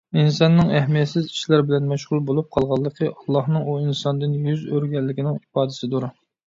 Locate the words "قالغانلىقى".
2.57-3.11